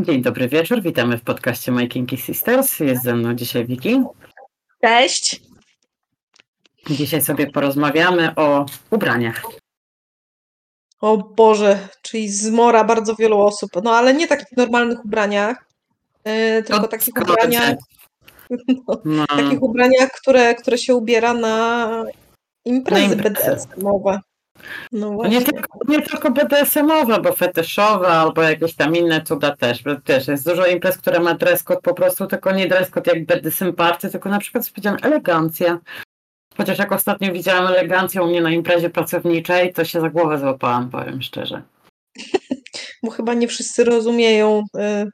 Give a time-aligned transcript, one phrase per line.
[0.00, 2.80] Dzień dobry wieczór, witamy w podcaście My Kinky Sisters.
[2.80, 4.02] Jest ze mną dzisiaj Wiki.
[4.82, 5.40] Cześć.
[6.90, 9.42] Dzisiaj sobie porozmawiamy o ubraniach.
[11.00, 13.70] O Boże, czyli zmora bardzo wielu osób.
[13.84, 15.66] No ale nie takich normalnych ubraniach,
[16.24, 17.74] yy, tylko To takich ubraniach,
[18.88, 22.04] no, No, takich ubraniach, które, które się ubiera na
[22.64, 23.50] imprezy Na imprezy.
[23.50, 24.20] BDSM-owe.
[24.92, 25.38] No właśnie.
[25.38, 29.82] nie tylko, nie tylko BDSM-owe, bo fetyszowe albo jakieś tam inne cuda też.
[29.82, 33.12] Bo też jest dużo imprez, które ma dress code po prostu, tylko nie dress code
[33.12, 35.78] jak BDSM party, tylko na przykład powiedziałam elegancja.
[36.56, 40.90] Chociaż jak ostatnio widziałam elegancję u mnie na imprezie pracowniczej, to się za głowę złapałam,
[40.90, 41.62] powiem szczerze.
[43.02, 45.10] Bo chyba nie wszyscy rozumieją yy,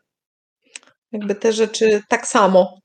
[1.13, 2.79] jakby te rzeczy tak samo.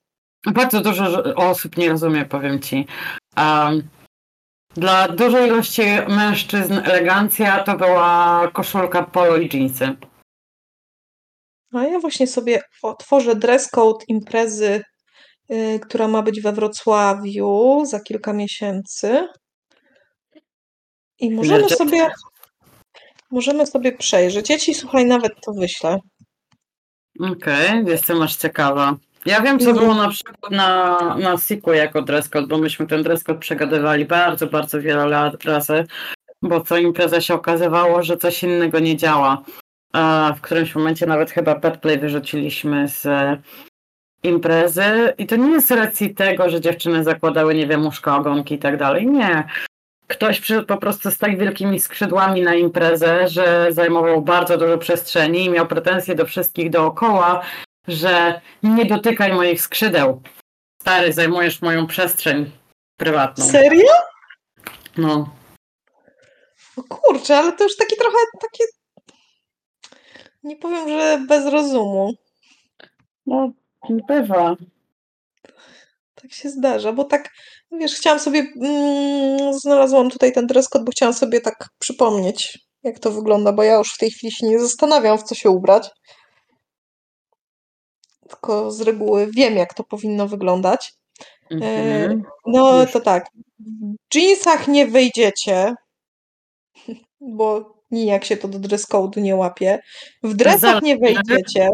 [0.45, 2.85] Bardzo dużo osób nie rozumie, powiem ci.
[3.37, 3.83] Um,
[4.79, 9.95] dla dużej ilości mężczyzn elegancja to była koszulka polo i dżinsy.
[11.73, 14.81] A ja właśnie sobie otworzę dress code imprezy,
[15.51, 19.27] y, która ma być we Wrocławiu za kilka miesięcy.
[21.19, 22.09] I możemy sobie,
[23.31, 24.49] możemy sobie przejrzeć.
[24.49, 25.99] Ja ci słuchaj, nawet to wyślę.
[27.19, 28.95] Okej, jestem aż ciekawa.
[29.25, 29.85] Ja wiem, co Mhm.
[29.85, 34.05] było na przykład na, na Siku jako dress code, bo myśmy ten dress code przegadywali
[34.05, 35.85] bardzo, bardzo wiele lat razy,
[36.41, 39.41] bo co impreza się okazywało, że coś innego nie działa.
[39.93, 43.37] A w którymś momencie nawet chyba petplay wyrzuciliśmy z e,
[44.23, 48.55] imprezy i to nie jest z racji tego, że dziewczyny zakładały, nie wiem, łóżka, ogonki
[48.55, 49.07] i tak dalej.
[49.07, 49.43] Nie.
[50.07, 55.45] Ktoś przyszedł po prostu z tak wielkimi skrzydłami na imprezę, że zajmował bardzo dużo przestrzeni
[55.45, 57.41] i miał pretensje do wszystkich dookoła,
[57.87, 60.21] że nie dotykaj moich skrzydeł.
[60.81, 62.51] Stary, zajmujesz moją przestrzeń
[62.97, 63.45] prywatną.
[63.45, 63.93] Serio?
[64.97, 65.35] No.
[66.77, 68.63] O kurczę, ale to już takie trochę takie.
[70.43, 72.13] Nie powiem, że bez rozumu.
[73.25, 73.51] No,
[74.07, 74.55] bywa.
[76.15, 77.29] Tak się zdarza, bo tak,
[77.71, 82.99] wiesz, chciałam sobie, mm, znalazłam tutaj ten dress code, bo chciałam sobie tak przypomnieć, jak
[82.99, 85.89] to wygląda, bo ja już w tej chwili się nie zastanawiam, w co się ubrać.
[88.29, 90.93] Tylko z reguły wiem, jak to powinno wyglądać.
[91.51, 92.23] Mhm.
[92.45, 92.91] No Już.
[92.91, 93.25] to tak,
[94.11, 95.75] w jeansach nie wyjdziecie,
[97.21, 99.79] bo nijak się to do dress code'u nie łapie.
[100.23, 101.69] W dresach nie wejdziecie.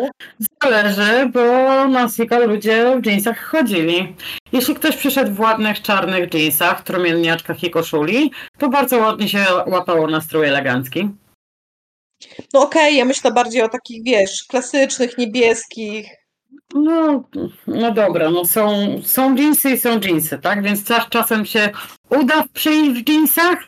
[0.64, 1.42] Zależy, bo
[1.88, 4.16] na Sika ludzie w jeansach chodzili.
[4.52, 10.08] Jeśli ktoś przyszedł w ładnych, czarnych jeansach, trumienniaczkach i koszuli, to bardzo ładnie się łapało
[10.08, 11.10] na strój elegancki.
[12.54, 16.25] No okej, ja myślę bardziej o takich, wiesz, klasycznych, niebieskich.
[16.74, 17.24] No,
[17.68, 20.64] no dobra, no są, są jeansy i są jeansy, tak?
[20.64, 21.70] Więc czas, czasem się
[22.10, 23.60] uda przyjść w jeansach,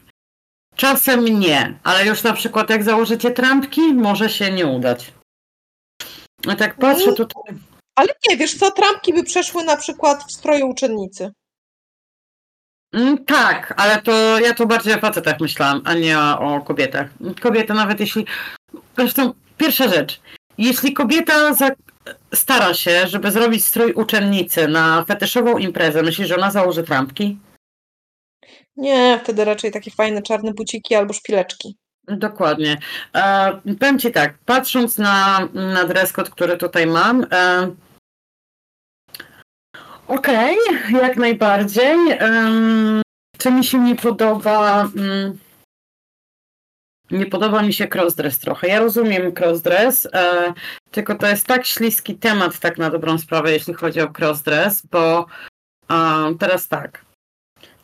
[0.75, 1.79] czasem nie.
[1.83, 5.13] Ale już na przykład jak założycie trampki, może się nie udać.
[6.47, 7.53] A tak patrzę tutaj.
[7.95, 11.31] Ale nie, wiesz co, trampki by przeszły na przykład w stroju uczennicy.
[12.93, 17.09] Mm, tak, ale to ja tu bardziej o facetach myślałam, a nie o, o kobietach.
[17.41, 18.25] Kobieta nawet jeśli...
[18.97, 20.21] Zresztą pierwsza rzecz.
[20.57, 21.69] Jeśli kobieta za...
[22.33, 27.39] stara się, żeby zrobić strój uczennicy na fetyszową imprezę, myślisz, że ona założy trampki?
[28.75, 31.77] Nie, wtedy raczej takie fajne czarne buciki albo szpileczki.
[32.07, 32.77] Dokładnie.
[33.15, 37.71] E, powiem Ci tak, patrząc na, na dress code, który tutaj mam, e,
[40.07, 40.55] okej,
[41.01, 41.95] jak najbardziej.
[42.09, 43.01] Em,
[43.37, 44.81] co mi się nie podoba?
[44.95, 45.37] mm,
[47.11, 48.67] nie podoba mi się crossdress trochę.
[48.67, 50.53] Ja rozumiem crossdress, e,
[50.91, 55.25] tylko to jest tak śliski temat, tak na dobrą sprawę, jeśli chodzi o crossdress, bo
[55.91, 55.95] e,
[56.39, 57.05] teraz tak.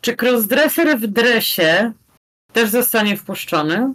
[0.00, 1.92] Czy crossdresser w dresie
[2.52, 3.92] też zostanie wpuszczony?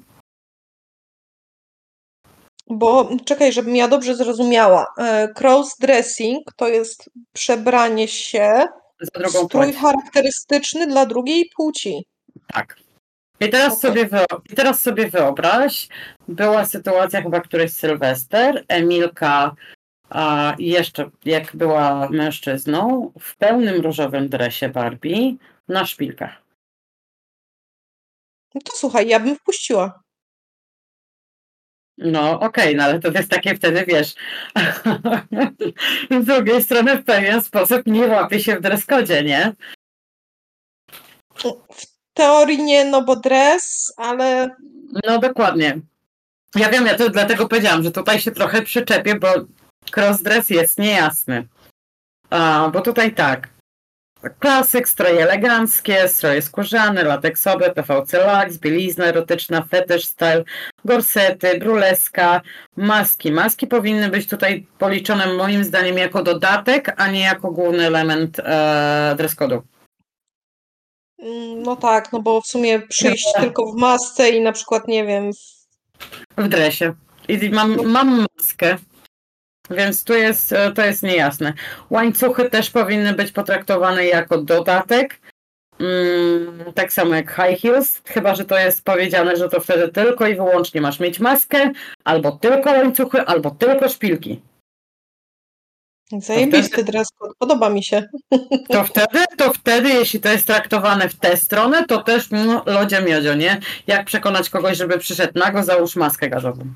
[2.68, 4.86] Bo czekaj, żebym ja dobrze zrozumiała.
[4.98, 8.66] E, Cross-dressing to jest przebranie się
[9.02, 9.76] Za drugą strój płeć.
[9.78, 12.06] charakterystyczny dla drugiej płci.
[12.54, 12.76] Tak.
[13.40, 13.92] I teraz, Okej.
[13.92, 15.88] sobie wyo- I teraz sobie wyobraź,
[16.28, 19.56] była sytuacja chyba któryś Sylwester, Emilka
[20.10, 25.36] a jeszcze jak była mężczyzną, w pełnym różowym dresie Barbie
[25.68, 26.42] na szpilkach.
[28.56, 30.04] No to słuchaj, ja bym wpuściła.
[31.98, 34.16] No okej, no ale to jest takie wtedy, wiesz,
[36.22, 39.54] z drugiej strony w pewien sposób nie łapie się w dreskodzie, nie?
[41.36, 44.56] W teorii nie, no bo dres, ale
[45.08, 45.80] No dokładnie.
[46.56, 49.28] Ja wiem, ja to dlatego powiedziałam, że tutaj się trochę przyczepię, bo
[49.96, 51.48] crossdress jest niejasny.
[52.30, 53.48] A, bo tutaj tak.
[54.40, 60.44] klasyk, stroje eleganckie, stroje skórzane, lateksowe, PVC lax, bielizna erotyczna, fetish style,
[60.86, 62.42] gorsety, bruleska,
[62.78, 63.32] maski.
[63.32, 69.14] Maski powinny być tutaj policzone moim zdaniem jako dodatek, a nie jako główny element e,
[69.18, 69.62] dress code'u.
[71.22, 73.42] Mm, No tak, no bo w sumie przyjść Dobra.
[73.44, 75.60] tylko w masce i na przykład, nie wiem, w-
[76.38, 76.94] W dresie.
[77.28, 78.78] I mam, mam maskę.
[79.72, 81.54] Więc tu jest, e, to jest niejasne.
[81.90, 85.20] Łańcuchy też powinny być potraktowane jako dodatek.
[85.80, 90.28] Mm, tak samo jak high heels, chyba że to jest powiedziane, że to wtedy tylko
[90.28, 91.72] i wyłącznie masz mieć maskę,
[92.04, 94.42] albo tylko łańcuchy, albo tylko szpilki.
[96.18, 98.04] Zajebisty dress code, podoba mi się.
[98.70, 103.02] To wtedy, to wtedy, jeśli to jest traktowane w tę stronę, to też no, lodzie
[103.02, 103.60] miodzio, nie?
[103.88, 106.74] Jak przekonać kogoś, żeby przyszedł nago, załóż maskę gazową.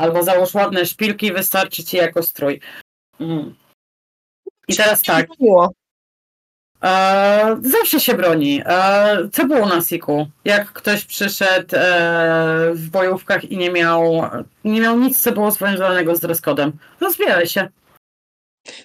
[0.00, 2.60] Albo załóż ładne szpilki i wystarczy ci jako strój.
[3.20, 3.54] Mm.
[4.68, 5.26] I teraz tak,
[6.84, 8.62] e, zawsze się broni.
[8.66, 10.26] E, co było na Siku?
[10.44, 14.22] Jak ktoś przyszedł e, w bojówkach i nie miał,
[14.64, 16.72] nie miał nic, co było związanego z dress-codem.
[17.00, 17.68] Rozbieraj się.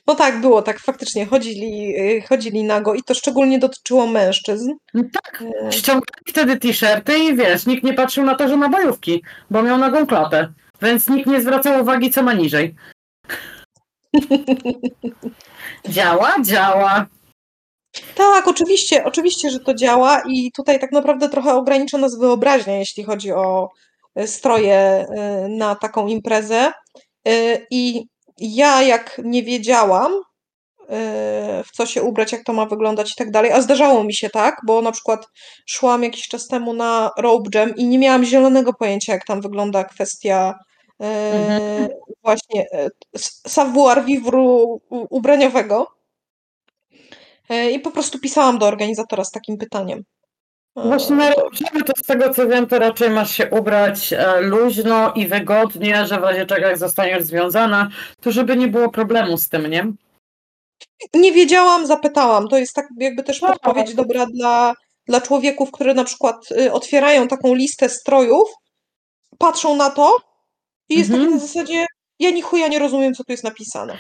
[0.08, 4.74] No tak, było tak, faktycznie chodzili, y, chodzili nago i to szczególnie dotyczyło mężczyzn.
[4.94, 8.70] No tak, E, ściągali wtedy t-shirty i wiesz, nikt nie patrzył na to, że ma
[8.70, 10.54] bojówki, bo miał nagą klatę.
[10.82, 12.76] Więc nikt nie zwracał uwagi, co ma niżej.
[15.90, 17.06] działa, działa.
[18.16, 23.04] Tak, oczywiście, oczywiście, że to działa i tutaj tak naprawdę trochę ogranicza nas wyobraźnia, jeśli
[23.04, 23.70] chodzi o
[24.20, 25.06] y, stroje
[25.46, 26.74] y, na taką imprezę.
[27.72, 28.06] I
[28.40, 30.20] ja jak nie wiedziałam, y,
[31.64, 34.30] w co się ubrać, jak to ma wyglądać i tak dalej, a zdarzało mi się
[34.30, 35.28] tak, bo na przykład
[35.66, 39.84] szłam jakiś czas temu na Rope Jam i nie miałam zielonego pojęcia, jak tam wygląda
[39.84, 40.56] kwestia
[41.04, 41.88] y, Mhm.
[42.24, 42.66] właśnie
[43.16, 44.40] s- savoir vivre
[44.90, 45.88] ubraniowego.
[47.50, 50.04] E, I po prostu pisałam do organizatora z takim pytaniem.
[50.86, 55.14] Właśnie na rowerze, to z tego co wiem, to raczej masz się ubrać e, luźno
[55.14, 57.90] i wygodnie, że w razie czego jak zostaniesz związana,
[58.22, 59.92] to żeby nie było problemu z tym, nie?
[61.14, 62.48] Nie wiedziałam, zapytałam.
[62.48, 63.52] To jest tak jakby też Tak.
[63.52, 64.74] podpowiedź dobra dla,
[65.08, 68.50] dla człowieków, które na przykład y, otwierają taką listę strojów,
[69.38, 70.18] patrzą na to
[70.90, 71.26] i jest Mhm.
[71.30, 71.86] takie na zasadzie,
[72.20, 73.98] ja ni chuja nie rozumiem, co tu jest napisane.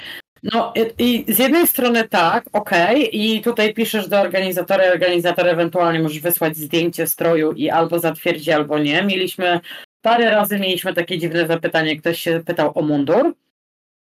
[0.53, 6.19] No i, z jednej strony tak, okej, i tutaj piszesz do organizatora, organizator ewentualnie możesz
[6.19, 9.03] wysłać zdjęcie stroju i albo zatwierdzi, albo nie.
[9.03, 9.59] Mieliśmy,
[10.01, 13.33] parę razy mieliśmy takie dziwne zapytanie, ktoś się pytał o mundur,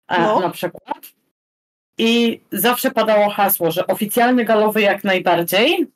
[0.06, 0.40] a, No.
[0.40, 0.98] na przykład.
[1.98, 5.86] I zawsze padało hasło, że oficjalny galowy jak najbardziej,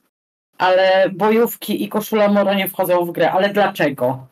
[0.59, 3.33] ale bojówki i koszula moro nie wchodzą w grę.
[3.33, 4.27] Ale dlaczego?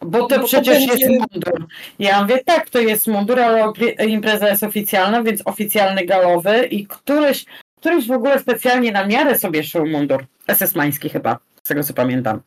[0.00, 1.66] Bo to Bo to przecież będzie- jest mundur.
[1.98, 3.72] Ja mówię, tak, to jest mundur, ale
[4.06, 7.44] impreza jest oficjalna, więc oficjalny galowy i któryś,
[7.80, 10.24] któryś w ogóle specjalnie na miarę sobie szył mundur.
[10.46, 12.40] SS-mański chyba, z tego co pamiętam.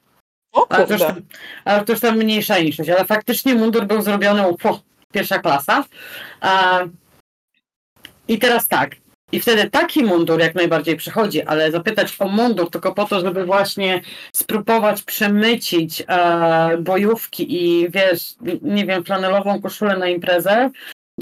[0.53, 1.21] O Ale to, już tam,
[1.65, 4.79] ale to już tam mniejsza niższość, ale faktycznie mundur był zrobiony u po,
[5.11, 5.85] pierwsza klasa.
[6.41, 6.79] A,
[8.27, 8.95] I teraz tak.
[9.31, 13.45] I wtedy taki mundur jak najbardziej przychodzi, ale zapytać o mundur tylko po to, żeby
[13.45, 14.01] właśnie
[14.33, 20.69] spróbować przemycić e, bojówki i wiesz, nie wiem, flanelową koszulę na imprezę,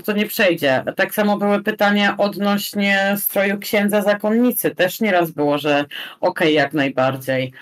[0.06, 0.84] to nie przejdzie.
[0.96, 4.76] Tak samo były pytania odnośnie stroju księdza zakonnicy.
[4.76, 5.86] Też nieraz było, że
[6.22, 7.54] okej, jak najbardziej.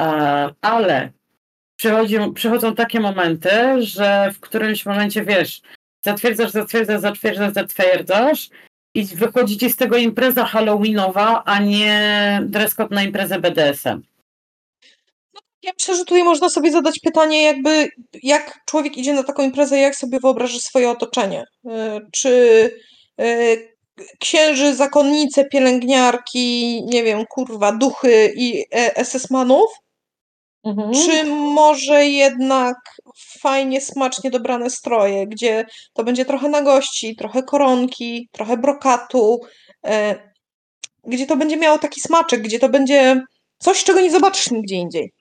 [0.00, 1.12] E, ale
[1.76, 3.50] przychodzi, przychodzą takie momenty,
[3.82, 5.62] że w którymś momencie wiesz,
[6.04, 8.48] zatwierdzasz, zatwierdzasz, zatwierdzasz, zatwierdzasz
[8.94, 14.02] i wychodzi ci z tego impreza halloweenowa, a nie dress code na imprezę BDSM.
[15.62, 17.88] Ja myślę, że tutaj można sobie zadać pytanie, jakby
[18.22, 21.44] jak człowiek idzie na taką imprezę, jak sobie wyobraża swoje otoczenie.
[21.66, 21.70] Y,
[22.12, 22.30] Czy
[23.20, 23.72] y,
[24.18, 28.96] księży, zakonnice, pielęgniarki, nie wiem, kurwa, duchy i e,
[30.64, 32.76] SS-manów, czy może jednak
[33.40, 39.40] fajnie, smacznie dobrane stroje, gdzie to będzie trochę nagości, trochę koronki, trochę brokatu,
[39.86, 40.14] e,
[41.04, 43.24] gdzie to będzie miało taki smaczek, gdzie to będzie
[43.58, 45.12] coś, czego nie zobaczysz nigdzie indziej.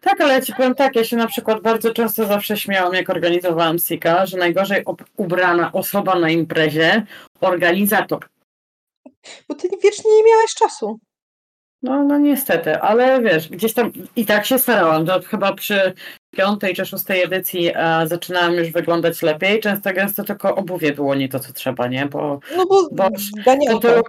[0.00, 3.10] Tak, ale ja ci powiem tak, ja się na przykład bardzo często zawsze śmiałam, jak
[3.10, 4.84] organizowałam Sika, że najgorzej
[5.16, 7.06] ubrana osoba na imprezie,
[7.40, 8.28] organizator.
[9.48, 11.00] Bo ty wiecznie nie miałeś czasu.
[11.84, 15.06] No, no niestety, ale wiesz, gdzieś tam i tak się starałam.
[15.06, 15.92] To chyba przy
[16.36, 19.60] piątej czy szóstej edycji e, zaczynałam już wyglądać lepiej.
[19.60, 22.06] Często gęsto tylko obuwie było nie to, co trzeba, nie?
[22.06, 23.08] Bo No bo, Bo-
[23.44, 23.72] ganianka.
[23.74, 24.02] po tylu,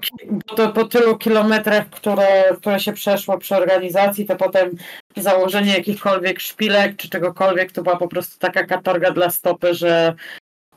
[0.48, 2.27] bo to, po tylu kilometrach, które,
[2.58, 4.70] które się przeszło przy organizacji, to potem
[5.17, 10.13] założenie jakichkolwiek szpilek czy czegokolwiek to była po prostu taka katorga dla stopy, że,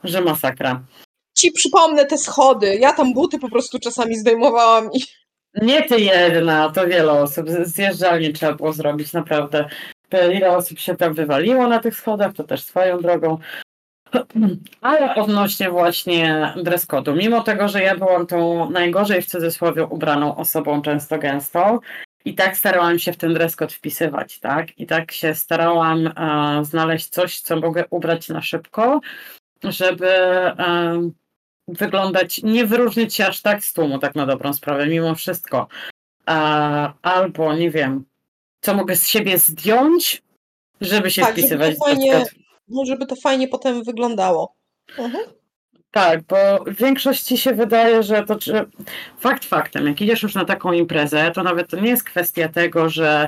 [0.03, 0.81] że masakra.
[1.37, 2.75] ci przypomnę te schody.
[2.75, 4.99] Ja tam buty po prostu czasami zdejmowałam i
[5.55, 7.49] Nie ty jedna, to wiele osób.
[7.49, 9.69] Zjeżdżalnie trzeba było zrobić, naprawdę.
[10.33, 13.37] Ile osób się tam wywaliło na tych schodach, to też swoją drogą.
[14.81, 20.35] Ale odnośnie właśnie dress code'u, mimo tego, że ja byłam tą najgorzej w cudzysłowie ubraną
[20.35, 21.79] osobą często gęsto
[22.25, 24.79] i tak starałam się w ten dress code wpisywać, tak?
[24.79, 28.99] I tak się starałam e, znaleźć coś, co mogę ubrać na szybko,
[29.63, 31.09] żeby e,
[31.73, 35.67] wyglądać, nie wyróżnić się aż tak z tłumu, tak na dobrą sprawę, mimo wszystko.
[36.25, 38.05] A, albo, nie wiem,
[38.61, 40.21] co mogę z siebie zdjąć,
[40.81, 42.25] żeby się Tak, żeby to wpisywać fajnie-
[42.67, 44.55] no, żeby to fajnie potem wyglądało.
[44.97, 45.23] Mhm.
[45.91, 48.37] Tak, bo w większości się wydaje, że to
[49.19, 52.89] fakt faktem, jak idziesz już na taką imprezę, to nawet to nie jest kwestia tego,
[52.89, 53.27] że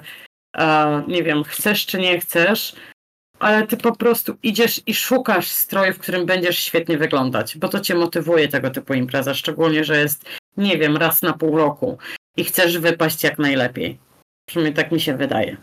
[0.58, 2.76] e, nie wiem, chcesz czy nie chcesz,
[3.42, 7.80] ale ty po prostu idziesz i szukasz stroju, w którym będziesz świetnie wyglądać, bo to
[7.80, 10.26] cię motywuje tego typu impreza, szczególnie, że jest,
[10.58, 11.98] nie wiem, raz na pół roku
[12.38, 13.98] i chcesz wypaść jak najlepiej.
[14.46, 15.58] Przynajmniej tak mi się wydaje.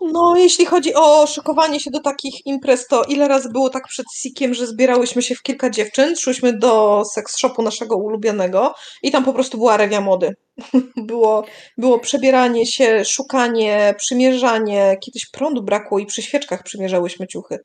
[0.00, 4.06] No, jeśli chodzi o szykowanie się do takich imprez, to ile razy było tak przed
[4.14, 9.24] Sikiem, że zbierałyśmy się w kilka dziewczyn, szłyśmy do seks shopu naszego ulubionego i tam
[9.24, 10.34] po prostu była rewia mody.
[10.96, 11.44] Było,
[11.78, 14.96] było przebieranie się, szukanie, przymierzanie.
[15.04, 17.58] Kiedyś prądu brakło i przy świeczkach przymierzałyśmy ciuchy.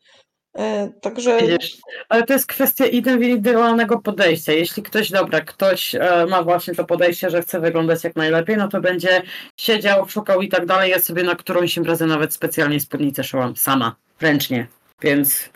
[0.58, 1.40] E, Także
[2.10, 4.54] ale to jest kwestia indywidualnego podejścia.
[4.54, 8.68] Jeśli ktoś, dobra, ktoś e, ma właśnie to podejście, że chce wyglądać jak najlepiej, no
[8.68, 9.22] to będzie
[9.60, 10.92] siedział, szukał i tak dalej.
[10.92, 14.68] Ja sobie na którąś imprezę nawet specjalnie spódnicę szyłam sama, ręcznie,
[15.02, 15.50] więc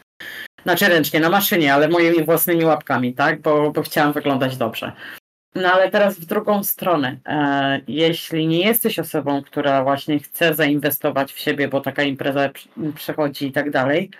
[0.63, 4.91] znaczy ręcznie, na maszynie, ale moimi własnymi łapkami, tak, bo, bo chciałam wyglądać dobrze.
[5.55, 7.17] No ale teraz w drugą stronę.
[7.25, 12.49] E, jeśli nie jesteś osobą, która właśnie chce zainwestować w siebie, bo taka impreza
[12.95, 14.11] przychodzi i tak dalej,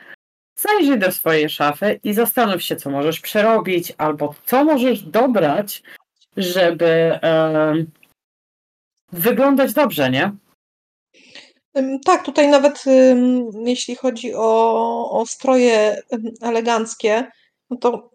[0.55, 5.83] zajrzyj do swojej szafy i zastanów się, co możesz przerobić, albo co możesz dobrać,
[6.37, 7.91] żeby em,
[9.11, 10.31] wyglądać dobrze, nie?
[12.05, 12.83] Tak, tutaj nawet
[13.65, 16.01] jeśli chodzi o, o stroje
[16.41, 17.31] eleganckie,
[17.69, 18.09] no to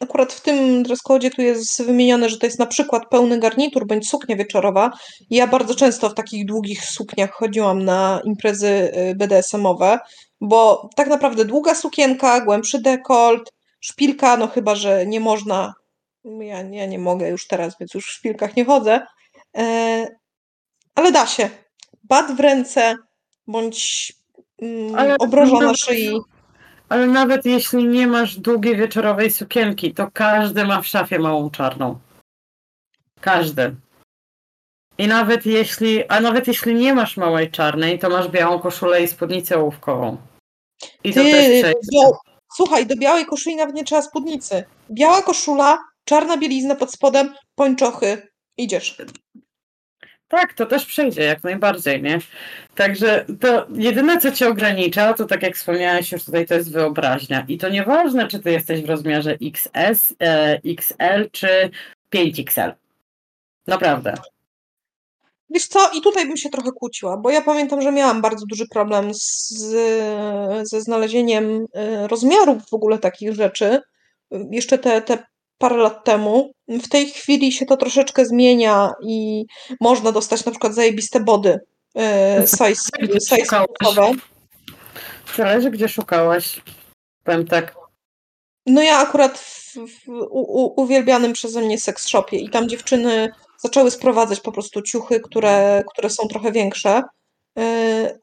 [0.00, 1.02] akurat w tym dress
[1.36, 4.90] tu jest wymienione, że to jest na przykład pełny garnitur bądź suknia wieczorowa.
[5.30, 9.98] Ja bardzo często w takich długich sukniach chodziłam na imprezy y, BDSM-owe,
[10.40, 15.74] bo tak naprawdę długa sukienka, głębszy dekolt, szpilka, no chyba, że nie można,
[16.24, 19.06] ja, ja nie mogę już teraz, więc już w szpilkach nie chodzę,
[19.56, 20.06] e,
[20.94, 21.50] ale da się
[22.04, 22.96] bat w ręce
[23.46, 24.12] bądź
[24.62, 26.18] mm, Ale- obroża na szyi.
[26.88, 31.98] Ale nawet jeśli nie masz długiej wieczorowej sukienki, to każdy ma w szafie małą czarną.
[33.20, 33.74] Każdy.
[34.98, 39.08] I nawet jeśli, a nawet jeśli nie masz małej czarnej, to masz białą koszulę i
[39.08, 40.16] spódnicę ołówkową.
[41.04, 42.18] I to też Ty, do,
[42.54, 44.64] słuchaj, do białej koszuli nawet nie trzeba spódnicy.
[44.90, 48.28] Biała koszula, czarna bielizna pod spodem, pończochy.
[48.56, 48.96] Idziesz.
[50.28, 52.18] Tak, to też przejdzie jak najbardziej, nie?
[52.74, 57.44] Także to jedyne, co cię ogranicza, to tak jak wspomniałeś już tutaj, to jest wyobraźnia.
[57.48, 61.70] I to nieważne, czy ty jesteś w rozmiarze XS, e, XL czy
[62.10, 62.72] 5XL.
[63.66, 64.14] Naprawdę.
[65.54, 68.68] Wiesz co, i tutaj bym się trochę kłóciła, bo ja pamiętam, że miałam bardzo duży
[68.68, 69.48] problem z,
[70.62, 73.80] ze znalezieniem y, rozmiarów w ogóle takich rzeczy.
[74.50, 75.26] Jeszcze te, te
[75.58, 76.52] parę lat temu.
[76.68, 79.44] W tej chwili się to troszeczkę zmienia i
[79.80, 81.60] można dostać na przykład zajebiste body
[81.98, 82.74] y, size,
[83.20, 83.64] size.
[85.36, 86.62] Zależy, gdzie szukałaś.
[87.24, 87.74] Powiem tak.
[88.66, 93.28] No ja akurat w, w u, u, uwielbianym przeze mnie seks shopie i tam dziewczyny
[93.64, 97.02] zaczęły sprowadzać po prostu ciuchy, które, które są trochę większe.
[97.56, 98.18] Yy,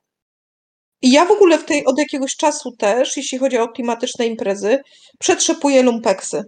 [1.01, 4.79] I ja w ogóle w tej, od jakiegoś czasu też, jeśli chodzi o klimatyczne imprezy,
[5.19, 6.43] przetrzepuję lumpeksy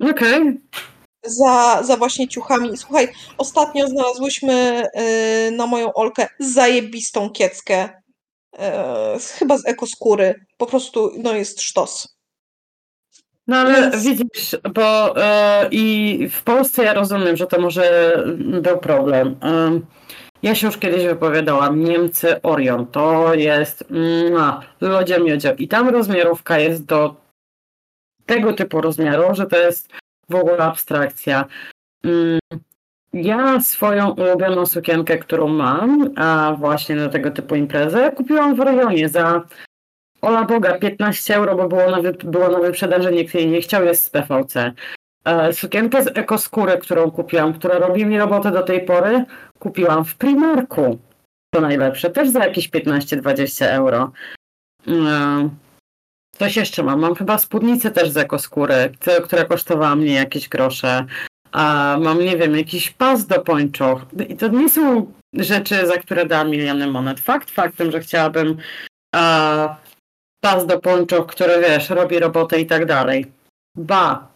[0.00, 0.40] Okej.
[1.24, 2.76] za, za właśnie ciuchami.
[2.76, 7.88] Słuchaj, ostatnio znalazłyśmy yy, na moją Olkę zajebistą kieckę,
[8.58, 8.60] yy,
[9.38, 10.34] chyba z ekoskóry.
[10.58, 12.08] Po prostu, no jest sztos.
[13.52, 18.78] No ale Więc- widzisz, bo e, i w Polsce ja rozumiem, że to może był
[18.78, 19.36] problem.
[20.42, 26.58] Ja się już kiedyś wypowiadałam, Niemcy Orion, to jest mm, lodzie miodzio i tam rozmiarówka
[26.58, 27.14] jest do
[28.26, 29.88] tego typu rozmiaru, że to jest
[30.30, 31.44] w ogóle abstrakcja.
[32.04, 32.38] Mm,
[33.12, 39.08] Ja swoją ulubioną sukienkę, którą mam, a właśnie do tego typu imprezę, kupiłam w Orionie
[39.08, 39.42] za
[40.22, 43.84] Ola Boga, 15 euro, bo było na, wy, było na wyprzedaży, nikt jej nie chciał,
[43.84, 44.72] jest z PVC.
[45.24, 49.24] E, sukienkę z ekoskóry, którą kupiłam, która robi mi robotę do tej pory,
[49.58, 50.98] kupiłam w Primarku.
[51.54, 54.12] To najlepsze, też za jakieś 15-20 euro.
[54.88, 55.48] E,
[56.36, 57.00] Coś jeszcze mam.
[57.00, 58.92] Mam chyba spódnicę też z ekoskóry,
[59.24, 61.06] która kosztowała mnie jakieś grosze.
[61.52, 64.02] A mam, nie wiem, jakiś pas do pończoch.
[64.28, 67.20] I to nie są rzeczy, za które dałam miliony monet.
[67.20, 68.56] Fakt faktem, że chciałabym
[69.14, 69.76] a,
[70.44, 73.26] pas do pończoch, który wiesz, robi robotę i tak dalej.
[73.76, 74.28] Ba,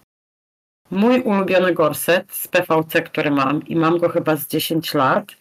[0.90, 5.36] mój ulubiony gorset z PVC, który mam i mam go chyba z 10 lat,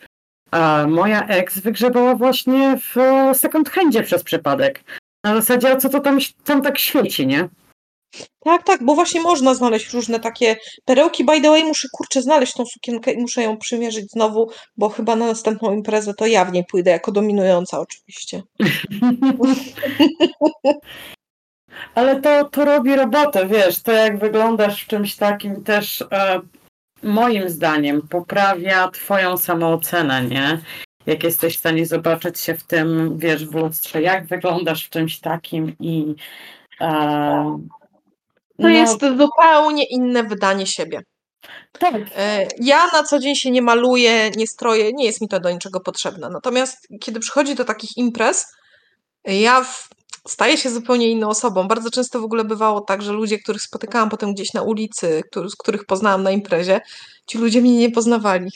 [0.52, 4.84] a moja ex wygrzebała właśnie w e, second handzie przez przypadek.
[5.24, 7.50] Na zasadzie, a co to tam, tam tak świeci, nie?
[8.40, 10.56] Tak, tak, bo właśnie można znaleźć różne takie
[10.86, 11.26] perełki.
[11.26, 15.16] By the way, muszę kurczę znaleźć tą sukienkę i muszę ją przymierzyć znowu, bo chyba
[15.16, 18.42] na następną imprezę to ja w niej pójdę jako dominująca oczywiście.
[21.96, 26.42] Ale to, to robi robotę, wiesz, to jak wyglądasz w czymś takim też e,
[27.04, 30.62] moim zdaniem poprawia twoją samoocenę, nie?
[31.06, 35.20] Jak jesteś w stanie zobaczyć się w tym, wiesz, w lustrze, jak wyglądasz w czymś
[35.20, 36.16] takim i
[36.82, 37.60] e,
[38.58, 41.00] To no, jest zupełnie inne wydanie siebie.
[41.80, 45.40] tak, E, Ja na co dzień się nie maluję, nie stroję, nie jest mi to
[45.40, 46.30] do niczego potrzebne.
[46.30, 48.46] Natomiast kiedy przychodzi do takich imprez,
[49.26, 49.90] ja w,
[50.28, 51.68] staję się zupełnie inną osobą.
[51.68, 55.50] Bardzo często w ogóle bywało tak, że ludzie, których spotykałam potem gdzieś na ulicy, który,
[55.60, 56.82] których poznałam na imprezie,
[57.28, 58.50] ci ludzie mnie nie poznawali.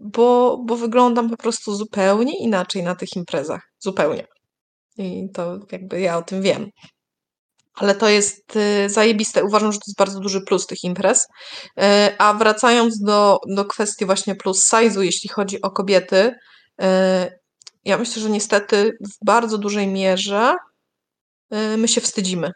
[0.00, 3.62] Bo, bo wyglądam po prostu zupełnie inaczej na tych imprezach.
[3.78, 4.26] Zupełnie.
[4.98, 6.70] I to jakby ja o tym wiem.
[7.76, 9.44] Ale to jest y, zajebiste.
[9.44, 11.26] Uważam, że to jest bardzo duży plus tych imprez.
[11.78, 11.82] Y,
[12.18, 16.34] A wracając do, do kwestii właśnie plus size'u, jeśli chodzi o kobiety,
[16.82, 16.86] y,
[17.84, 20.54] ja myślę, że niestety w bardzo dużej mierze
[21.76, 22.50] my się wstydzimy.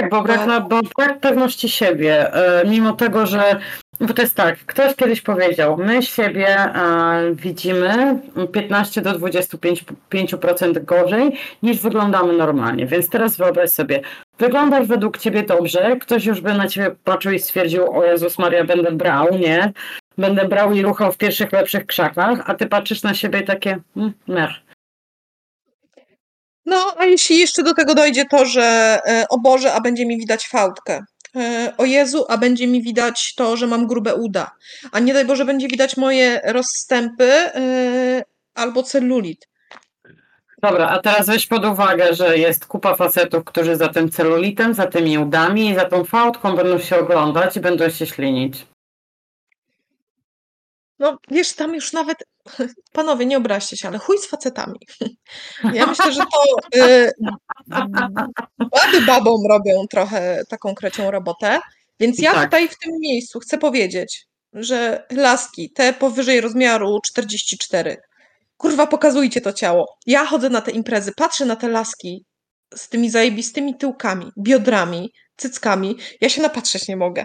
[0.00, 3.56] Tak, bo brak, na- bo brak pewności siebie, e, mimo tego, że.
[4.00, 8.18] Bo to jest tak, ktoś kiedyś powiedział, my siebie e, widzimy
[8.52, 12.86] 15 do 25% gorzej niż wyglądamy normalnie.
[12.86, 14.00] Więc teraz wyobraź sobie,
[14.38, 18.64] wyglądasz według ciebie dobrze, ktoś już by na ciebie patrzył i stwierdził, o Jezus Maria,
[18.64, 19.72] będę brał, nie?
[20.18, 24.12] Będę brał i ruchał w pierwszych lepszych krzakach, a ty patrzysz na siebie takie, mm,
[24.28, 24.65] mech.
[26.66, 30.18] No, a jeśli jeszcze do tego dojdzie to, że e, o Boże, a będzie mi
[30.18, 31.04] widać fałdkę.
[31.36, 34.50] E, O Jezu, a będzie mi widać to, że mam grube uda.
[34.92, 38.24] A nie daj Boże, będzie widać moje rozstępy e,
[38.54, 39.48] albo celulit.
[40.62, 44.86] Dobra, a teraz weź pod uwagę, że jest kupa facetów, którzy za tym celulitem, za
[44.86, 48.66] tymi udami i za tą fałdką będą się oglądać i będą się ślinić.
[50.98, 52.16] No, wiesz, tam już nawet,
[52.92, 54.78] panowie, nie obraźcie się, ale chuj z facetami.
[55.74, 57.10] Ja myślę, że to y,
[58.58, 61.60] baby babom robią trochę taką krecią robotę,
[62.00, 62.44] więc ja Tak.
[62.44, 67.96] tutaj w tym miejscu chcę powiedzieć, że laski, te powyżej rozmiaru 44,
[68.56, 69.98] kurwa, pokazujcie to ciało.
[70.06, 72.24] Ja chodzę na te imprezy, patrzę na te laski
[72.74, 77.24] z tymi zajebistymi tyłkami, biodrami, cyckami, ja się napatrzeć nie mogę.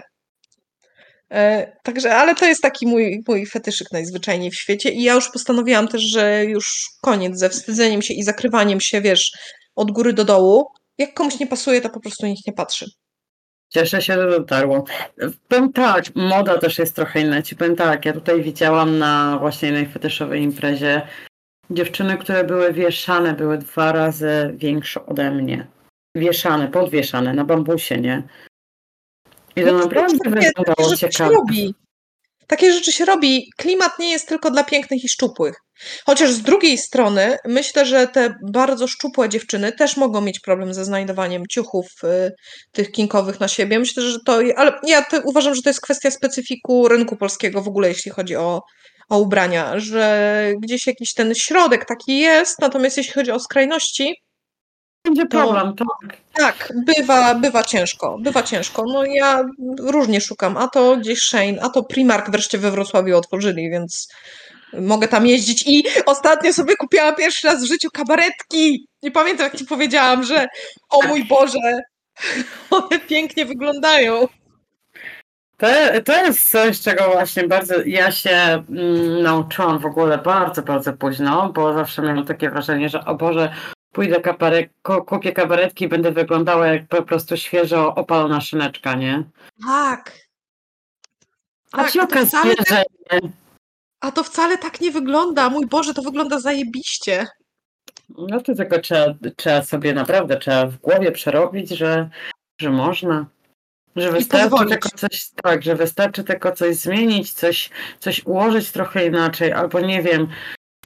[1.32, 5.30] E, Także, ale to jest taki mój, mój fetyszyk najzwyczajniej w świecie i ja już
[5.30, 9.32] postanowiłam też, że już koniec ze wstydzeniem się i zakrywaniem się, wiesz,
[9.76, 10.66] od góry do dołu.
[10.98, 12.86] Jak komuś nie pasuje, to po prostu niech nie patrzy.
[13.68, 14.84] Cieszę się, że dotarło.
[15.48, 17.42] Powiem tak, moda też jest trochę inna.
[17.42, 21.02] Ci powiem tak, ja tutaj widziałam na właśnie jednej fetyszowej imprezie
[21.70, 25.66] dziewczyny, które były wieszane, były dwa razy większe ode mnie.
[26.14, 28.22] Wieszane, podwieszane na bambusie, nie?
[29.56, 31.34] I to No, naprawdę wyglądało ciekawe.
[31.34, 31.74] robi.
[32.46, 33.50] Takie rzeczy się robi.
[33.56, 35.54] Klimat nie jest tylko dla pięknych i szczupłych.
[36.06, 40.84] Chociaż z drugiej strony myślę, że te bardzo szczupłe dziewczyny też mogą mieć problem ze
[40.84, 42.32] znajdowaniem ciuchów y,
[42.72, 43.78] tych kinkowych na siebie.
[43.78, 44.40] Myślę, że to.
[44.56, 48.36] Ale ja to uważam, że to jest kwestia specyfiku rynku polskiego w ogóle, jeśli chodzi
[48.36, 48.62] o,
[49.08, 54.14] o ubrania, że gdzieś jakiś ten środek taki jest, natomiast jeśli chodzi o skrajności,
[55.04, 56.16] Będzie To- problem, tak.
[56.34, 58.84] tak, bywa, bywa ciężko, bywa ciężko.
[58.92, 59.44] No ja
[59.78, 64.08] różnie szukam, a to gdzieś Shane, a to Primark wreszcie we Wrocławiu otworzyli, więc
[64.72, 68.86] mogę tam jeździć i ostatnio sobie kupiłam pierwszy raz w życiu kabaretki.
[69.02, 70.46] Nie pamiętam jak ci powiedziałam, że
[70.90, 71.80] o mój Boże,
[72.70, 74.28] one pięknie wyglądają.
[75.56, 75.66] To,
[76.04, 81.52] to jest coś, czego właśnie bardzo ja się mm, nauczyłam w ogóle bardzo, bardzo późno,
[81.54, 83.52] bo zawsze miałam takie wrażenie, że o Boże,
[83.92, 89.24] pójdę kabarek, ku- kupię kabaretki i będę wyglądała jak po prostu świeżo opalona szyneczka, nie?
[89.66, 90.12] Tak.
[91.72, 92.82] A Tak, wcale okazuje, że
[94.00, 95.48] A to wcale tak nie wygląda.
[95.50, 97.26] Mój Boże, to wygląda zajebiście.
[98.08, 102.10] no to tylko trzeba, trzeba sobie naprawdę, trzeba w głowie przerobić, że,
[102.60, 103.26] że można.
[103.96, 109.52] Że wystarczy tylko coś, tak, że wystarczy tylko coś zmienić, coś, coś ułożyć trochę inaczej,
[109.52, 110.28] albo nie wiem,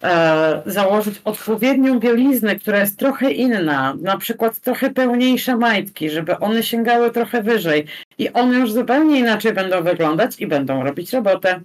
[0.02, 6.62] e, założyć odpowiednią bieliznę, która jest trochę inna, na przykład trochę pełniejsze majtki, żeby one
[6.62, 7.86] sięgały trochę wyżej
[8.18, 11.60] i one już zupełnie inaczej będą wyglądać i będą robić robotę.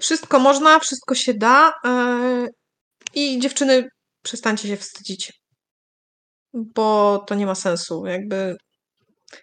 [0.00, 1.72] Wszystko można, wszystko się da.
[1.84, 2.46] e,
[3.14, 3.88] I dziewczyny,
[4.22, 5.32] przestańcie się wstydzić.
[6.54, 8.06] Bo to nie ma sensu.
[8.06, 8.56] Jakby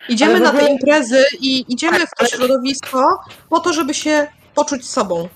[0.10, 3.04] idziemy w na ogóle- te imprezy i idziemy w to Ale- środowisko
[3.50, 5.30] po to, żeby się poczuć sobą.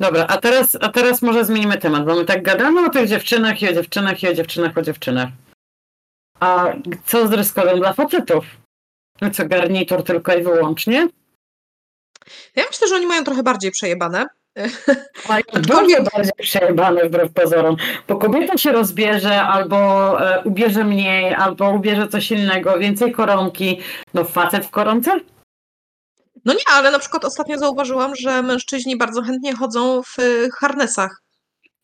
[0.00, 3.62] Dobra, a teraz, a teraz może zmienimy temat, bo my tak gadamy o tych dziewczynach
[3.62, 5.28] i o dziewczynach i o dziewczynach, o dziewczynach.
[6.40, 6.72] A
[7.04, 8.44] co z dress-codem dla facetów?
[9.20, 11.08] No co, garnitur tylko i wyłącznie?
[12.56, 14.26] Ja myślę, że oni mają trochę bardziej przejebane.
[15.28, 17.76] Mają dużo bardziej przejebane wbrew pozorom,
[18.08, 19.76] bo kobieta się rozbierze albo
[20.20, 23.80] e, ubierze mniej, albo ubierze coś innego, więcej koronki.
[24.14, 25.20] No facet w koronce?
[26.44, 31.22] No nie, ale na przykład ostatnio zauważyłam, że mężczyźni bardzo chętnie chodzą w y, harnesach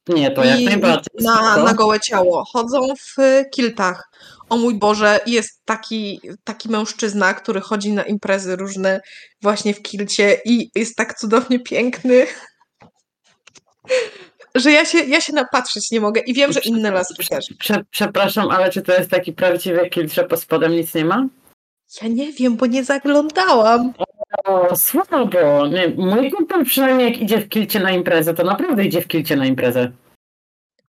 [0.09, 1.13] Nie, to jak najbardziej.
[1.21, 2.45] na, na gołe ciało.
[2.45, 4.11] Chodzą w y, kiltach.
[4.49, 9.01] O mój Boże, jest taki, taki mężczyzna, który chodzi na imprezy różne
[9.43, 12.27] właśnie w kilcie i jest tak cudownie piękny,
[14.55, 17.45] że ja się, ja się napatrzeć nie mogę i wiem, że inne laski też.
[17.59, 21.27] Prze, przepraszam, ale czy to jest taki prawdziwy kilt, że pod spodem nic nie ma?
[22.03, 23.93] Ja nie wiem, bo nie zaglądałam.
[24.45, 25.67] O, słabo.
[25.67, 29.37] Nie, mój kumpel przynajmniej jak idzie w kilcie na imprezę, to naprawdę idzie w kilcie
[29.37, 29.93] na imprezę.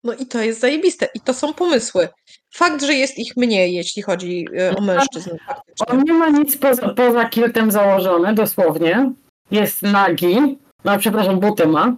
[0.05, 1.09] No i to jest zajebiste.
[1.15, 2.09] I to są pomysły.
[2.55, 5.31] Fakt, że jest ich mniej, jeśli chodzi y, o mężczyzn.
[5.47, 5.87] faktycznie.
[5.87, 9.13] On nie ma nic poza, poza kiltem założone, dosłownie.
[9.51, 10.59] Jest nagi.
[10.85, 11.97] No, przepraszam, buty ma.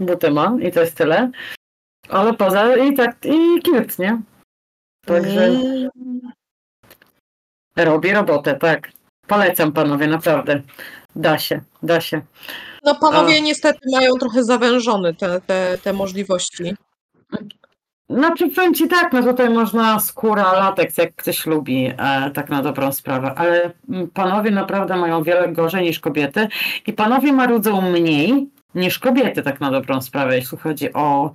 [0.00, 1.30] Buty ma i to jest tyle.
[2.08, 4.20] Ale poza i tak, i kilt, nie?
[5.06, 5.90] Także Mm.
[7.76, 8.92] robi robotę, tak.
[9.30, 10.62] Polecam panowie, naprawdę.
[11.16, 12.20] Da się, da się.
[12.84, 16.74] No panowie niestety mają trochę zawężone te, te, te możliwości.
[18.08, 22.62] Znaczy powiem ci tak, no tutaj można skóra, lateks, jak ktoś lubi, e, tak na
[22.62, 26.48] dobrą sprawę, ale mm, panowie naprawdę mają wiele gorzej niż kobiety
[26.86, 31.32] i panowie marudzą mniej niż kobiety, tak na dobrą sprawę, jeśli chodzi o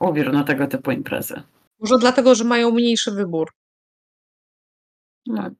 [0.00, 1.42] ubiór na tego typu imprezy.
[1.80, 3.48] Może dlatego, że mają mniejszy wybór.
[5.26, 5.50] No.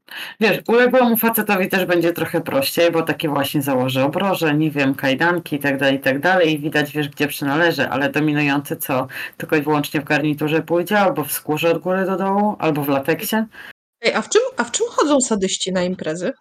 [0.41, 5.57] Wiesz, uległemu facetowi też będzie trochę prościej, bo takie właśnie założy obroże, nie wiem, kajdanki
[5.57, 9.07] i tak dalej, i tak dalej i widać, wiesz, gdzie przynależy, ale dominujący co?
[9.37, 12.89] Tylko i wyłącznie w garniturze pójdzie, albo w skórze od góry do dołu, albo w
[12.89, 13.37] lateksie?
[14.01, 16.33] Ej, a w czym, a w czym chodzą sadyści na imprezy?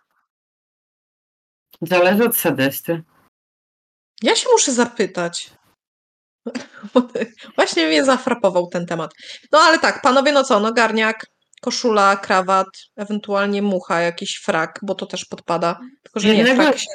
[1.82, 3.04] Zależy od sadysty.
[4.22, 5.52] Ja się muszę zapytać.
[7.56, 9.12] Właśnie mnie zafrapował ten temat.
[9.52, 11.26] No ale tak, panowie, no co, no garniak,
[11.66, 15.80] koszula, krawat, ewentualnie mucha, jakiś frak, bo to też podpada.
[16.04, 16.88] Tylko, że nie, Jednego- frak się...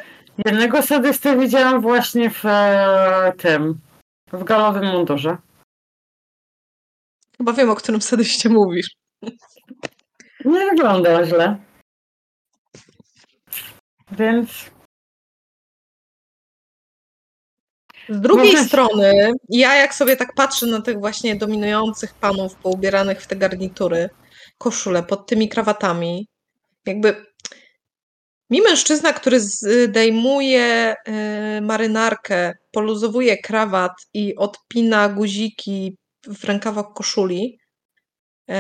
[0.47, 3.81] Jednego sadystę widziałam właśnie w e, tym,
[4.33, 5.37] w galowym mundurze.
[7.39, 8.91] Chyba wiem, o którym sadyście mówisz.
[10.45, 11.57] Nie wygląda źle.
[14.13, 14.71] Więc
[18.09, 23.23] Z drugiej Może- strony, ja jak sobie tak patrzę na tych właśnie dominujących panów poubieranych
[23.23, 24.11] w te garnitury,
[24.61, 26.29] koszule pod tymi krawatami,
[26.87, 27.27] jakby
[28.51, 30.95] mi mężczyzna, który zdejmuje
[31.59, 35.97] y, marynarkę, poluzowuje krawat i odpina guziki
[36.27, 37.59] w rękawach koszuli,
[38.51, 38.55] y,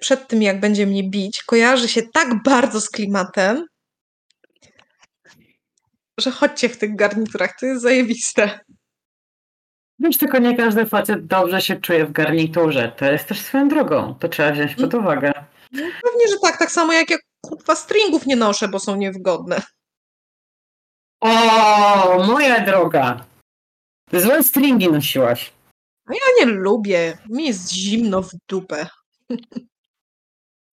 [0.00, 3.66] przed tym jak będzie mnie bić, kojarzy się tak bardzo z klimatem,
[6.20, 8.60] że chodźcie w tych garniturach, to jest zajebiste.
[9.98, 12.92] Wiesz, tylko nie każdy facet dobrze się czuje w garniturze.
[12.96, 14.14] To jest też swoją drogą.
[14.14, 15.32] To trzeba wziąć pod uwagę.
[15.70, 19.62] Pewnie, że tak, tak samo jak ja kurwa stringów nie noszę, bo są niewygodne.
[21.20, 23.24] O, moja droga!
[24.12, 25.52] Złe stringi nosiłaś.
[26.08, 28.86] Ja nie lubię, mi jest zimno w dupę.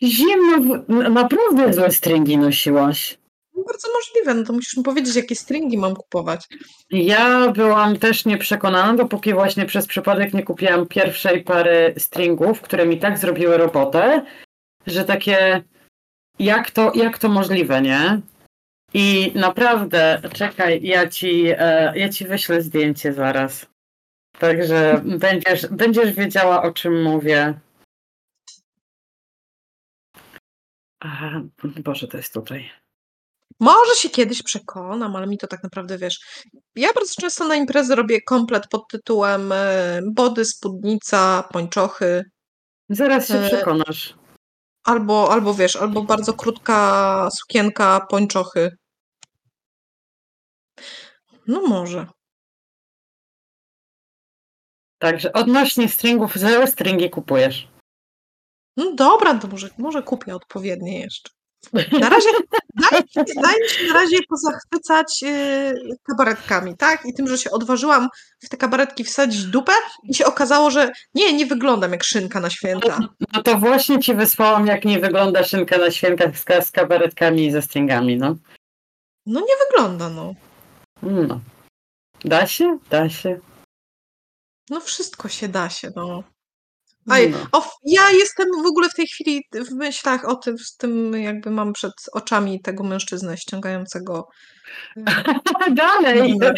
[0.03, 0.89] Zimno, w...
[0.89, 3.18] naprawdę złe stringi nosiłaś.
[3.67, 6.47] Bardzo możliwe, no to musisz mi powiedzieć, jakie stringi mam kupować.
[6.91, 12.99] Ja byłam też nieprzekonana, dopóki właśnie przez przypadek nie kupiłam pierwszej pary stringów, które mi
[12.99, 14.25] tak zrobiły robotę,
[14.87, 15.63] że takie
[16.39, 18.21] jak to, jak to możliwe, nie?
[18.93, 23.65] I naprawdę, czekaj, ja ci, e, ja ci wyślę zdjęcie zaraz.
[24.39, 27.59] Także będziesz, będziesz wiedziała, o czym mówię.
[30.99, 31.41] Aha,
[31.83, 32.69] Boże, to jest tutaj.
[33.59, 36.19] Może się kiedyś przekonam, ale mi to tak naprawdę wiesz.
[36.75, 42.23] Ja bardzo często na imprezy robię komplet pod tytułem e, body, spódnica, pończochy,
[42.89, 44.15] Zaraz się E, przekonasz.
[44.83, 48.77] albo, albo wiesz, albo bardzo krótka sukienka, pończochy.
[51.47, 52.07] No może.
[54.99, 57.67] Także odnośnie stringów, zero stringi kupujesz.
[58.77, 61.29] No dobra, to może, może kupię odpowiednie jeszcze.
[61.73, 62.29] Na razie
[62.91, 67.05] daj, daj mi się na razie pozachwycać yy, kabaretkami, tak?
[67.05, 68.07] I tym, że się odważyłam
[68.39, 69.71] w te kabaretki wsadzić dupę
[70.03, 72.99] i się okazało, że nie, nie wyglądam jak szynka na święta.
[73.33, 77.51] No to właśnie ci wysłałam, jak nie wygląda szynka na świętach z, z kabaretkami i
[77.51, 78.35] ze stringami, no.
[79.25, 80.33] No nie wygląda, no.
[81.01, 81.39] no.
[82.25, 82.77] Da się?
[82.89, 83.39] Da się.
[84.69, 86.23] No wszystko się da się, no.
[87.07, 87.37] Aj, No.
[87.51, 91.51] o, ja jestem w ogóle w tej chwili w myślach o tym, z tym jakby
[91.51, 94.27] mam przed oczami tego mężczyznę ściągającego.
[95.71, 96.53] dalej, Dobra.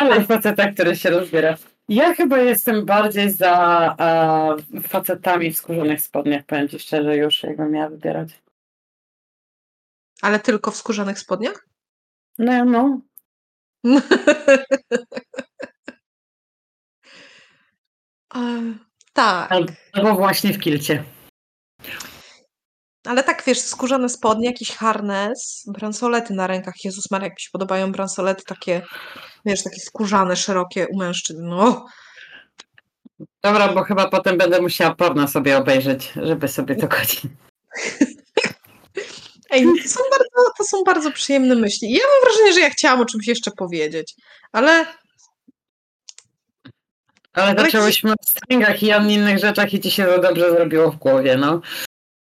[0.00, 1.56] dalej faceta, który się rozbiera.
[1.88, 3.54] Ja chyba jestem bardziej za
[3.98, 4.48] a,
[4.88, 8.42] facetami w skórzanych spodniach, powiem ci szczerze, już jakbym miała wybierać.
[10.22, 11.66] Ale tylko w skórzanych spodniach?
[12.38, 13.00] No, no.
[18.34, 18.38] E,
[19.16, 19.50] tak,
[19.92, 21.04] Albo, właśnie w kilcie.
[23.04, 26.74] ale tak wiesz, skórzane spodnie, jakiś harnes, bransolety na rękach.
[26.84, 28.82] Jezus Maria, jak mi się podobają bransolety takie,
[29.44, 31.48] wiesz, takie skórzane, szerokie u mężczyzn.
[31.48, 31.86] No,
[33.42, 37.20] Dobra, bo chyba potem będę musiała porno sobie obejrzeć, żeby sobie to godzić.
[39.50, 41.92] Ej, to są, bardzo, to są bardzo przyjemne myśli.
[41.92, 44.14] Ja mam wrażenie, że ja chciałam o czymś jeszcze powiedzieć,
[44.52, 44.86] ale
[47.36, 50.96] Ale zaczęłyśmy o stringach i o innych rzeczach i ci się to dobrze zrobiło w
[50.96, 51.60] głowie, no.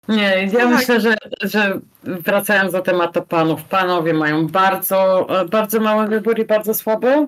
[0.09, 0.69] Nie, ja Tak.
[0.69, 6.75] myślę, że, że wracając do tematu panów, panowie mają bardzo, bardzo mały wybór i bardzo
[6.75, 7.27] słaby.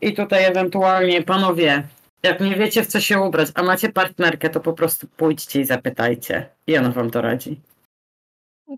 [0.00, 1.82] I tutaj ewentualnie panowie,
[2.22, 5.64] jak nie wiecie w co się ubrać, a macie partnerkę, to po prostu pójdźcie i
[5.64, 6.48] zapytajcie.
[6.66, 7.60] I ona wam to radzi.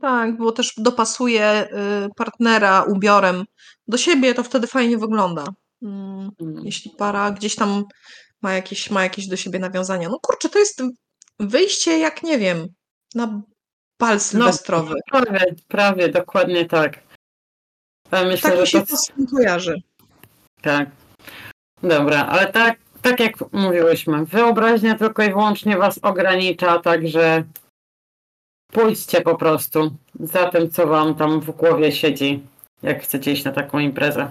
[0.01, 1.69] tak, bo też dopasuje
[2.07, 3.45] y, partnera ubiorem
[3.89, 5.45] do siebie, to wtedy fajnie wygląda.
[5.83, 6.65] Mm, Mm.
[6.65, 7.85] Jeśli para gdzieś tam
[8.43, 10.09] ma jakieś, ma jakieś do siebie nawiązania.
[10.09, 10.83] No kurczę, to jest
[11.41, 12.69] wyjście jak, nie wiem,
[13.15, 13.43] na
[14.01, 14.95] bal sylwestrowy.
[15.11, 16.99] Prawie, prawie, dokładnie tak.
[18.13, 19.83] Ja myślę, tak mi się to to z tym kojarzy.
[20.63, 20.91] Tak.
[21.83, 27.45] Dobra, ale tak, tak jak mówiłyśmy, wyobraźnia tylko i wyłącznie was ogranicza, także
[28.73, 32.43] pójdźcie po prostu za tym, co wam tam w głowie siedzi,
[32.83, 34.31] jak chcecie iść na taką imprezę.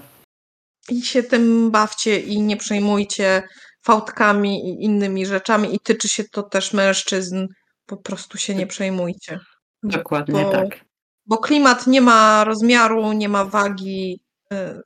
[0.89, 3.43] I się tym bawcie i nie przejmujcie
[3.83, 7.47] fałdkami i innymi rzeczami i tyczy się to też mężczyzn.
[7.85, 9.39] Po prostu się nie przejmujcie.
[9.83, 10.85] Dokładnie Bo- tak.
[11.25, 14.19] Bo klimat nie ma rozmiaru, nie ma wagi.
[14.53, 14.81] y,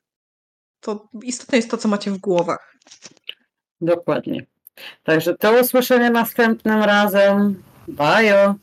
[0.79, 2.73] To istotne jest to, co macie w głowach.
[3.81, 4.45] Dokładnie.
[5.03, 7.63] Także do usłyszenia następnym razem.
[7.87, 8.55] Bajo!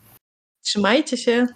[0.62, 1.46] Trzymajcie się.